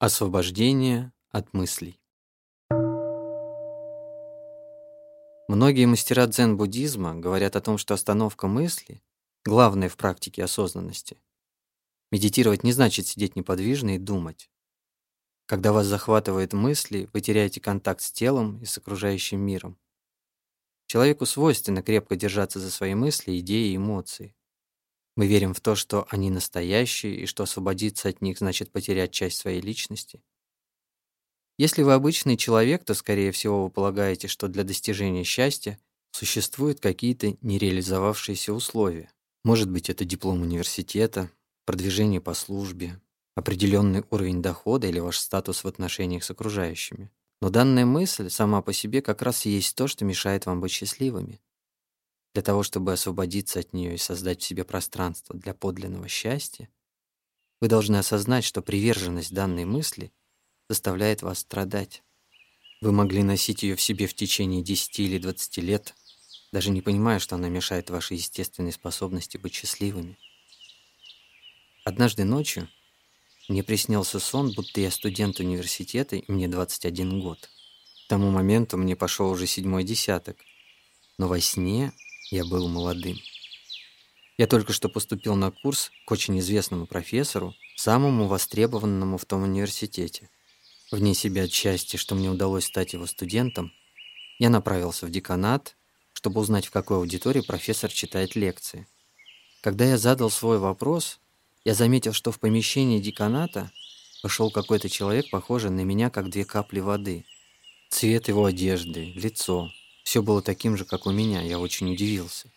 Освобождение 0.00 1.12
от 1.30 1.52
мыслей. 1.52 2.00
Многие 5.48 5.86
мастера 5.86 6.28
дзен-буддизма 6.28 7.16
говорят 7.16 7.56
о 7.56 7.60
том, 7.60 7.78
что 7.78 7.94
остановка 7.94 8.46
мысли— 8.46 9.02
главное 9.44 9.88
в 9.88 9.96
практике 9.96 10.44
осознанности. 10.44 11.20
Медитировать 12.12 12.62
не 12.62 12.70
значит 12.70 13.08
сидеть 13.08 13.34
неподвижно 13.34 13.96
и 13.96 13.98
думать. 13.98 14.52
Когда 15.46 15.72
вас 15.72 15.88
захватывают 15.88 16.52
мысли, 16.52 17.10
вы 17.12 17.20
теряете 17.20 17.60
контакт 17.60 18.00
с 18.00 18.12
телом 18.12 18.62
и 18.62 18.66
с 18.66 18.78
окружающим 18.78 19.40
миром. 19.40 19.80
Человеку 20.86 21.26
свойственно 21.26 21.82
крепко 21.82 22.14
держаться 22.14 22.60
за 22.60 22.70
свои 22.70 22.94
мысли, 22.94 23.36
идеи 23.40 23.72
и 23.72 23.76
эмоции. 23.76 24.36
Мы 25.18 25.26
верим 25.26 25.52
в 25.52 25.60
то, 25.60 25.74
что 25.74 26.06
они 26.10 26.30
настоящие, 26.30 27.16
и 27.16 27.26
что 27.26 27.42
освободиться 27.42 28.08
от 28.08 28.22
них 28.22 28.38
значит 28.38 28.70
потерять 28.70 29.10
часть 29.10 29.38
своей 29.38 29.60
личности. 29.60 30.22
Если 31.58 31.82
вы 31.82 31.94
обычный 31.94 32.36
человек, 32.36 32.84
то, 32.84 32.94
скорее 32.94 33.32
всего, 33.32 33.64
вы 33.64 33.70
полагаете, 33.70 34.28
что 34.28 34.46
для 34.46 34.62
достижения 34.62 35.24
счастья 35.24 35.76
существуют 36.12 36.78
какие-то 36.78 37.36
нереализовавшиеся 37.40 38.52
условия. 38.52 39.10
Может 39.42 39.68
быть, 39.68 39.90
это 39.90 40.04
диплом 40.04 40.42
университета, 40.42 41.32
продвижение 41.64 42.20
по 42.20 42.32
службе, 42.32 43.00
определенный 43.34 44.04
уровень 44.10 44.40
дохода 44.40 44.86
или 44.86 45.00
ваш 45.00 45.18
статус 45.18 45.64
в 45.64 45.66
отношениях 45.66 46.22
с 46.22 46.30
окружающими. 46.30 47.10
Но 47.40 47.50
данная 47.50 47.86
мысль 47.86 48.30
сама 48.30 48.62
по 48.62 48.72
себе 48.72 49.02
как 49.02 49.20
раз 49.22 49.46
и 49.46 49.50
есть 49.50 49.74
то, 49.74 49.88
что 49.88 50.04
мешает 50.04 50.46
вам 50.46 50.60
быть 50.60 50.70
счастливыми. 50.70 51.40
Для 52.34 52.42
того, 52.42 52.62
чтобы 52.62 52.92
освободиться 52.92 53.60
от 53.60 53.72
нее 53.72 53.94
и 53.94 53.98
создать 53.98 54.42
в 54.42 54.44
себе 54.44 54.64
пространство 54.64 55.36
для 55.36 55.54
подлинного 55.54 56.08
счастья, 56.08 56.68
вы 57.60 57.68
должны 57.68 57.96
осознать, 57.96 58.44
что 58.44 58.62
приверженность 58.62 59.32
данной 59.32 59.64
мысли 59.64 60.12
заставляет 60.68 61.22
вас 61.22 61.40
страдать. 61.40 62.02
Вы 62.80 62.92
могли 62.92 63.22
носить 63.22 63.62
ее 63.62 63.74
в 63.74 63.80
себе 63.80 64.06
в 64.06 64.14
течение 64.14 64.62
10 64.62 65.00
или 65.00 65.18
20 65.18 65.56
лет, 65.58 65.94
даже 66.52 66.70
не 66.70 66.82
понимая, 66.82 67.18
что 67.18 67.34
она 67.34 67.48
мешает 67.48 67.90
вашей 67.90 68.16
естественной 68.16 68.72
способности 68.72 69.36
быть 69.36 69.54
счастливыми. 69.54 70.16
Однажды 71.84 72.24
ночью 72.24 72.68
мне 73.48 73.64
приснился 73.64 74.20
сон, 74.20 74.52
будто 74.52 74.80
я 74.80 74.90
студент 74.90 75.40
университета, 75.40 76.16
и 76.16 76.30
мне 76.30 76.46
21 76.48 77.20
год. 77.20 77.48
К 78.04 78.08
тому 78.08 78.30
моменту 78.30 78.76
мне 78.76 78.94
пошел 78.94 79.30
уже 79.30 79.46
седьмой 79.46 79.84
десяток, 79.84 80.36
но 81.16 81.28
во 81.28 81.40
сне 81.40 81.92
я 82.30 82.44
был 82.44 82.68
молодым. 82.68 83.18
Я 84.36 84.46
только 84.46 84.72
что 84.72 84.88
поступил 84.88 85.34
на 85.34 85.50
курс 85.50 85.90
к 86.04 86.10
очень 86.10 86.38
известному 86.38 86.86
профессору, 86.86 87.54
самому 87.76 88.26
востребованному 88.26 89.18
в 89.18 89.24
том 89.24 89.42
университете. 89.42 90.30
Вне 90.90 91.14
себя 91.14 91.44
от 91.44 91.52
счастья, 91.52 91.98
что 91.98 92.14
мне 92.14 92.30
удалось 92.30 92.66
стать 92.66 92.92
его 92.92 93.06
студентом, 93.06 93.72
я 94.38 94.50
направился 94.50 95.06
в 95.06 95.10
деканат, 95.10 95.76
чтобы 96.12 96.40
узнать, 96.40 96.66
в 96.66 96.70
какой 96.70 96.98
аудитории 96.98 97.40
профессор 97.40 97.90
читает 97.90 98.36
лекции. 98.36 98.86
Когда 99.60 99.84
я 99.84 99.98
задал 99.98 100.30
свой 100.30 100.58
вопрос, 100.58 101.18
я 101.64 101.74
заметил, 101.74 102.12
что 102.12 102.30
в 102.30 102.38
помещении 102.38 103.00
деканата 103.00 103.72
пошел 104.22 104.50
какой-то 104.50 104.88
человек, 104.88 105.30
похожий 105.30 105.70
на 105.70 105.80
меня, 105.80 106.10
как 106.10 106.30
две 106.30 106.44
капли 106.44 106.80
воды. 106.80 107.24
Цвет 107.90 108.28
его 108.28 108.44
одежды, 108.44 109.12
лицо, 109.14 109.70
все 110.08 110.22
было 110.22 110.40
таким 110.40 110.74
же, 110.78 110.86
как 110.86 111.04
у 111.04 111.10
меня, 111.10 111.42
я 111.42 111.58
очень 111.58 111.92
удивился. 111.92 112.50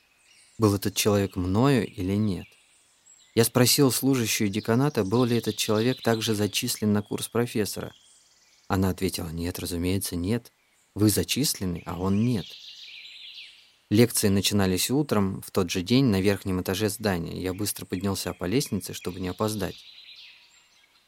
Был 0.58 0.74
этот 0.74 0.96
человек 0.96 1.36
мною 1.36 1.86
или 1.86 2.14
нет? 2.14 2.48
Я 3.36 3.44
спросил 3.44 3.92
служащую 3.92 4.50
деканата, 4.50 5.04
был 5.04 5.26
ли 5.26 5.36
этот 5.36 5.58
человек 5.58 6.02
также 6.02 6.34
зачислен 6.34 6.94
на 6.94 7.02
курс 7.02 7.28
профессора. 7.28 7.94
Она 8.70 8.90
ответила, 8.90 9.28
нет, 9.32 9.60
разумеется, 9.60 10.16
нет. 10.16 10.54
Вы 10.96 11.10
зачислены, 11.10 11.84
а 11.86 12.00
он 12.00 12.24
нет. 12.24 12.46
Лекции 13.90 14.30
начинались 14.30 14.90
утром, 14.90 15.42
в 15.42 15.52
тот 15.52 15.70
же 15.70 15.82
день, 15.82 16.06
на 16.06 16.22
верхнем 16.22 16.62
этаже 16.62 16.88
здания. 16.88 17.42
Я 17.42 17.54
быстро 17.54 17.86
поднялся 17.86 18.34
по 18.34 18.46
лестнице, 18.46 18.94
чтобы 18.94 19.20
не 19.20 19.28
опоздать. 19.28 19.76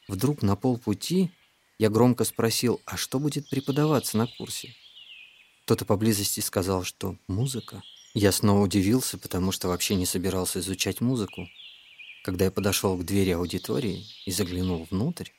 Вдруг 0.09 0.41
на 0.41 0.57
полпути 0.57 1.31
я 1.79 1.89
громко 1.89 2.25
спросил, 2.25 2.81
а 2.83 2.97
что 2.97 3.21
будет 3.21 3.49
преподаваться 3.49 4.17
на 4.17 4.27
курсе? 4.27 4.75
Кто-то 5.65 5.85
поблизости 5.85 6.41
сказал, 6.41 6.83
что 6.83 7.15
музыка. 7.27 7.83
Я 8.13 8.33
снова 8.33 8.63
удивился, 8.63 9.17
потому 9.17 9.53
что 9.53 9.69
вообще 9.69 9.95
не 9.95 10.05
собирался 10.05 10.59
изучать 10.59 10.99
музыку. 10.99 11.47
Когда 12.23 12.45
я 12.45 12.51
подошел 12.51 12.97
к 12.97 13.05
двери 13.05 13.31
аудитории 13.31 14.05
и 14.25 14.31
заглянул 14.31 14.85
внутрь, 14.91 15.29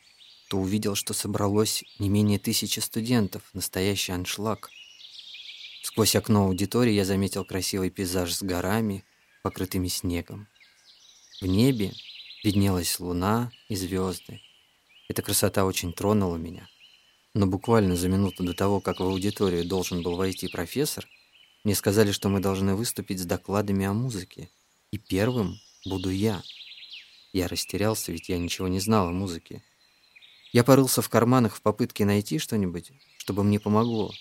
то 0.48 0.56
увидел, 0.56 0.94
что 0.94 1.12
собралось 1.12 1.84
не 1.98 2.08
менее 2.08 2.38
тысячи 2.38 2.80
студентов, 2.80 3.42
настоящий 3.52 4.12
аншлаг. 4.12 4.70
Сквозь 5.82 6.16
окно 6.16 6.46
аудитории 6.46 6.92
я 6.92 7.04
заметил 7.04 7.44
красивый 7.44 7.90
пейзаж 7.90 8.32
с 8.32 8.42
горами, 8.42 9.04
покрытыми 9.42 9.88
снегом. 9.88 10.48
В 11.42 11.46
небе 11.46 11.92
виднелась 12.42 12.98
луна 12.98 13.52
и 13.68 13.76
звезды. 13.76 14.40
Эта 15.08 15.20
красота 15.20 15.66
очень 15.66 15.92
тронула 15.92 16.36
меня. 16.36 16.66
Но 17.34 17.48
буквально 17.48 17.96
за 17.96 18.08
минуту 18.08 18.44
до 18.44 18.54
того, 18.54 18.80
как 18.80 19.00
в 19.00 19.02
аудиторию 19.02 19.64
должен 19.64 20.02
был 20.02 20.16
войти 20.16 20.46
профессор, 20.46 21.08
мне 21.64 21.74
сказали, 21.74 22.12
что 22.12 22.28
мы 22.28 22.38
должны 22.38 22.76
выступить 22.76 23.18
с 23.18 23.24
докладами 23.24 23.84
о 23.86 23.92
музыке. 23.92 24.50
И 24.92 24.98
первым 24.98 25.58
буду 25.84 26.10
я. 26.10 26.42
Я 27.32 27.48
растерялся, 27.48 28.12
ведь 28.12 28.28
я 28.28 28.38
ничего 28.38 28.68
не 28.68 28.78
знал 28.78 29.08
о 29.08 29.12
музыке. 29.12 29.64
Я 30.52 30.62
порылся 30.62 31.02
в 31.02 31.08
карманах 31.08 31.56
в 31.56 31.62
попытке 31.62 32.04
найти 32.04 32.38
что-нибудь, 32.38 32.92
чтобы 33.18 33.42
мне 33.42 33.58
помогло. 33.58 34.12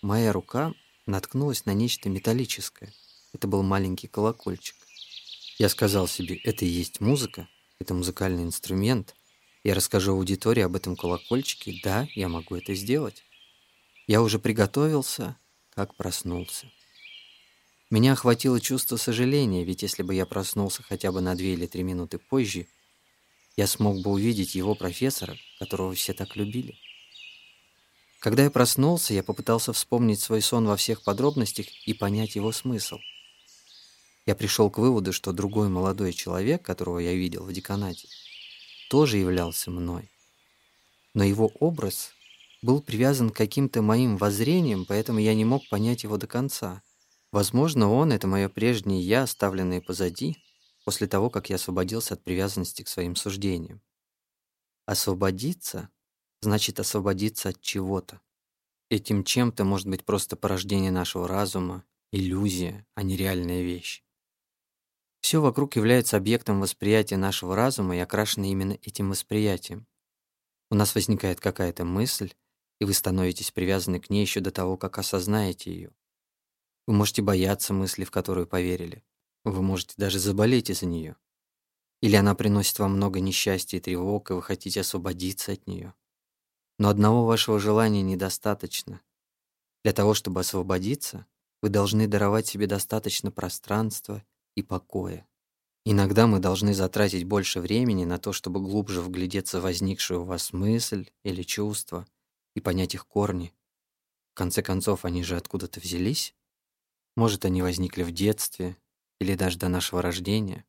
Моя 0.00 0.32
рука 0.32 0.72
наткнулась 1.06 1.66
на 1.66 1.74
нечто 1.74 2.08
металлическое. 2.08 2.92
Это 3.32 3.48
был 3.48 3.64
маленький 3.64 4.06
колокольчик. 4.06 4.76
Я 5.58 5.68
сказал 5.68 6.06
себе, 6.06 6.36
это 6.36 6.64
и 6.64 6.68
есть 6.68 7.00
музыка, 7.00 7.48
это 7.80 7.94
музыкальный 7.94 8.44
инструмент— 8.44 9.15
я 9.66 9.74
расскажу 9.74 10.12
аудитории 10.12 10.62
об 10.62 10.76
этом 10.76 10.94
колокольчике. 10.94 11.80
Да, 11.82 12.06
я 12.14 12.28
могу 12.28 12.54
это 12.54 12.72
сделать. 12.76 13.24
Я 14.06 14.22
уже 14.22 14.38
приготовился, 14.38 15.36
как 15.70 15.96
проснулся. 15.96 16.70
Меня 17.90 18.12
охватило 18.12 18.60
чувство 18.60 18.96
сожаления, 18.96 19.64
ведь 19.64 19.82
если 19.82 20.04
бы 20.04 20.14
я 20.14 20.24
проснулся 20.24 20.84
хотя 20.84 21.10
бы 21.10 21.20
на 21.20 21.34
две 21.34 21.54
или 21.54 21.66
три 21.66 21.82
минуты 21.82 22.18
позже, 22.18 22.68
я 23.56 23.66
смог 23.66 24.00
бы 24.02 24.12
увидеть 24.12 24.54
его 24.54 24.76
профессора, 24.76 25.36
которого 25.58 25.94
все 25.94 26.12
так 26.12 26.36
любили. 26.36 26.78
Когда 28.20 28.44
я 28.44 28.52
проснулся, 28.52 29.14
я 29.14 29.24
попытался 29.24 29.72
вспомнить 29.72 30.20
свой 30.20 30.42
сон 30.42 30.68
во 30.68 30.76
всех 30.76 31.02
подробностях 31.02 31.66
и 31.88 31.92
понять 31.92 32.36
его 32.36 32.52
смысл. 32.52 32.98
Я 34.26 34.36
пришел 34.36 34.70
к 34.70 34.78
выводу, 34.78 35.12
что 35.12 35.32
другой 35.32 35.68
молодой 35.68 36.12
человек, 36.12 36.62
которого 36.62 37.00
я 37.00 37.14
видел 37.14 37.42
в 37.44 37.52
деканате, 37.52 38.06
тоже 38.88 39.18
являлся 39.18 39.70
мной. 39.70 40.10
Но 41.14 41.24
его 41.24 41.50
образ 41.60 42.12
был 42.62 42.80
привязан 42.80 43.30
к 43.30 43.36
каким-то 43.36 43.82
моим 43.82 44.16
воззрениям, 44.16 44.84
поэтому 44.86 45.18
я 45.18 45.34
не 45.34 45.44
мог 45.44 45.68
понять 45.68 46.04
его 46.04 46.16
до 46.16 46.26
конца. 46.26 46.82
Возможно, 47.32 47.90
он— 47.90 48.12
это 48.12 48.26
мое 48.26 48.48
прежнее 48.48 49.00
«я», 49.00 49.22
оставленное 49.24 49.80
позади, 49.80 50.36
после 50.84 51.06
того, 51.06 51.30
как 51.30 51.50
я 51.50 51.56
освободился 51.56 52.14
от 52.14 52.22
привязанности 52.22 52.82
к 52.82 52.88
своим 52.88 53.16
суждениям. 53.16 53.82
Освободиться 54.86 55.90
значит 56.40 56.78
освободиться 56.78 57.48
от 57.48 57.60
чего-то. 57.60 58.20
Этим 58.88 59.24
чем-то 59.24 59.64
может 59.64 59.88
быть 59.88 60.04
просто 60.04 60.36
порождение 60.36 60.92
нашего 60.92 61.26
разума, 61.26 61.84
иллюзия, 62.12 62.86
а 62.94 63.02
не 63.02 63.16
реальная 63.16 63.62
вещь. 63.62 64.05
Все 65.26 65.40
вокруг 65.40 65.74
является 65.74 66.16
объектом 66.16 66.60
восприятия 66.60 67.16
нашего 67.16 67.56
разума 67.56 67.96
и 67.96 67.98
окрашено 67.98 68.44
именно 68.44 68.78
этим 68.80 69.10
восприятием. 69.10 69.88
У 70.70 70.76
нас 70.76 70.94
возникает 70.94 71.40
какая-то 71.40 71.84
мысль, 71.84 72.32
и 72.78 72.84
вы 72.84 72.94
становитесь 72.94 73.50
привязаны 73.50 73.98
к 73.98 74.08
ней 74.08 74.20
еще 74.20 74.38
до 74.38 74.52
того, 74.52 74.76
как 74.76 74.98
осознаете 74.98 75.72
ее. 75.72 75.90
Вы 76.86 76.94
можете 76.94 77.22
бояться 77.22 77.74
мысли, 77.74 78.04
в 78.04 78.12
которую 78.12 78.46
поверили. 78.46 79.02
Вы 79.42 79.62
можете 79.62 79.94
даже 79.96 80.20
заболеть 80.20 80.70
из-за 80.70 80.86
нее. 80.86 81.16
Или 82.02 82.14
она 82.14 82.36
приносит 82.36 82.78
вам 82.78 82.92
много 82.92 83.18
несчастья 83.18 83.78
и 83.78 83.80
тревог, 83.80 84.30
и 84.30 84.34
вы 84.34 84.42
хотите 84.42 84.82
освободиться 84.82 85.50
от 85.50 85.66
нее. 85.66 85.92
Но 86.78 86.88
одного 86.88 87.26
вашего 87.26 87.58
желания 87.58 88.02
недостаточно. 88.02 89.00
Для 89.82 89.92
того, 89.92 90.14
чтобы 90.14 90.42
освободиться, 90.42 91.26
вы 91.62 91.68
должны 91.68 92.06
даровать 92.06 92.46
себе 92.46 92.68
достаточно 92.68 93.32
пространства 93.32 94.22
и 94.56 94.62
покоя. 94.62 95.28
Иногда 95.84 96.26
мы 96.26 96.40
должны 96.40 96.74
затратить 96.74 97.22
больше 97.22 97.60
времени 97.60 98.04
на 98.04 98.18
то, 98.18 98.32
чтобы 98.32 98.60
глубже 98.60 99.00
вглядеться 99.00 99.60
в 99.60 99.62
возникшую 99.62 100.22
у 100.22 100.24
вас 100.24 100.52
мысль 100.52 101.10
или 101.22 101.44
чувство 101.44 102.04
и 102.56 102.60
понять 102.60 102.94
их 102.94 103.06
корни. 103.06 103.54
В 104.32 104.34
конце 104.34 104.62
концов, 104.62 105.04
они 105.04 105.22
же 105.22 105.36
откуда-то 105.36 105.78
взялись. 105.78 106.34
Может, 107.14 107.44
они 107.44 107.62
возникли 107.62 108.02
в 108.02 108.10
детстве 108.10 108.76
или 109.20 109.36
даже 109.36 109.58
до 109.58 109.68
нашего 109.68 110.02
рождения. 110.02 110.64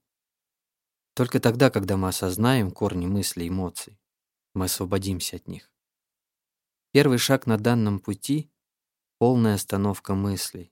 Только 1.16 1.40
тогда, 1.40 1.72
когда 1.72 1.98
мы 1.98 2.10
осознаем 2.10 2.70
корни 2.70 3.08
мыслей 3.08 3.48
и 3.48 3.50
эмоций, 3.50 4.00
мы 4.54 4.66
освободимся 4.66 5.38
от 5.38 5.48
них. 5.48 5.72
Первый 6.92 7.18
шаг 7.18 7.48
на 7.48 7.58
данном 7.58 8.00
пути— 8.00 8.52
полная 9.18 9.56
остановка 9.56 10.14
мыслей. 10.14 10.72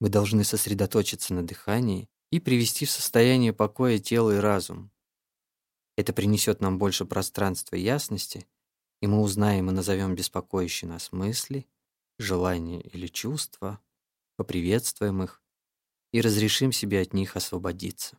Мы 0.00 0.08
должны 0.08 0.44
сосредоточиться 0.44 1.34
на 1.34 1.46
дыхании 1.46 2.08
и 2.30 2.40
привести 2.40 2.86
в 2.86 2.90
состояние 2.90 3.52
покоя 3.52 3.98
тело 3.98 4.36
и 4.36 4.40
разум. 4.40 4.90
Это 5.96 6.12
принесет 6.12 6.60
нам 6.60 6.78
больше 6.78 7.04
пространства 7.04 7.76
и 7.76 7.82
ясности, 7.82 8.46
и 9.00 9.06
мы 9.06 9.20
узнаем 9.20 9.68
и 9.70 9.72
назовем 9.72 10.14
беспокоящие 10.14 10.88
нас 10.88 11.12
мысли, 11.12 11.66
желания 12.18 12.80
или 12.80 13.06
чувства, 13.06 13.80
поприветствуем 14.36 15.22
их 15.22 15.42
и 16.12 16.20
разрешим 16.20 16.72
себе 16.72 17.02
от 17.02 17.12
них 17.12 17.36
освободиться. 17.36 18.18